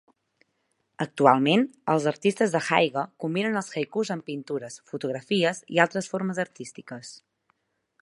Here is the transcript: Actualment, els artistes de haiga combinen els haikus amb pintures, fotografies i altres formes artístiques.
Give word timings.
Actualment, 1.03 1.65
els 1.95 2.07
artistes 2.13 2.55
de 2.57 2.63
haiga 2.77 3.05
combinen 3.25 3.61
els 3.63 3.71
haikus 3.75 4.13
amb 4.19 4.27
pintures, 4.33 4.81
fotografies 4.93 5.65
i 5.77 5.87
altres 5.89 6.15
formes 6.15 6.45
artístiques. 6.49 7.17